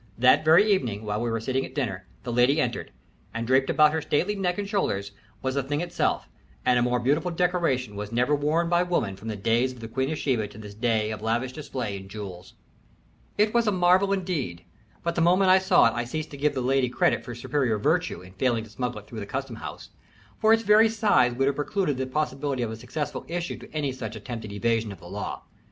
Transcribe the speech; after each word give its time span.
That 0.17 0.43
very 0.43 0.65
evening, 0.65 1.05
while 1.05 1.21
we 1.21 1.29
were 1.29 1.39
sitting 1.39 1.63
at 1.63 1.75
dinner, 1.75 2.07
the 2.23 2.33
lady 2.33 2.59
entered, 2.59 2.91
and 3.35 3.45
draped 3.45 3.69
about 3.69 3.93
her 3.93 4.01
stately 4.01 4.35
neck 4.35 4.57
and 4.57 4.67
shoulders 4.67 5.11
was 5.43 5.53
the 5.53 5.61
thing 5.61 5.79
itself, 5.79 6.27
and 6.65 6.79
a 6.79 6.81
more 6.81 6.99
beautiful 6.99 7.29
decoration 7.29 7.95
was 7.95 8.11
never 8.11 8.33
worn 8.33 8.67
by 8.67 8.81
woman 8.81 9.15
from 9.15 9.27
the 9.27 9.35
days 9.35 9.71
of 9.71 9.79
the 9.79 9.87
Queen 9.87 10.09
of 10.11 10.17
Sheba 10.17 10.47
to 10.47 10.57
this 10.57 10.73
day 10.73 11.11
of 11.11 11.21
lavish 11.21 11.53
display 11.53 11.97
in 11.97 12.09
jewels. 12.09 12.55
It 13.37 13.53
was 13.53 13.67
a 13.67 13.71
marvel, 13.71 14.11
indeed, 14.11 14.65
but 15.03 15.13
the 15.13 15.21
moment 15.21 15.51
I 15.51 15.59
saw 15.59 15.85
it 15.85 15.93
I 15.93 16.03
ceased 16.03 16.31
to 16.31 16.37
give 16.37 16.55
the 16.55 16.61
lady 16.61 16.89
credit 16.89 17.23
for 17.23 17.35
superior 17.35 17.77
virtue 17.77 18.21
in 18.23 18.33
failing 18.33 18.63
to 18.63 18.71
smuggle 18.71 19.01
it 19.01 19.07
through 19.07 19.19
the 19.19 19.27
custom 19.27 19.57
house, 19.57 19.89
for 20.39 20.51
its 20.51 20.63
very 20.63 20.89
size 20.89 21.33
would 21.33 21.45
have 21.45 21.55
precluded 21.55 21.97
the 21.97 22.07
possibility 22.07 22.63
of 22.63 22.71
a 22.71 22.75
successful 22.75 23.23
issue 23.27 23.59
to 23.59 23.71
any 23.71 23.91
such 23.91 24.15
attempted 24.15 24.51
evasion 24.51 24.91
of 24.91 24.99
the 24.99 25.05
law. 25.07 25.43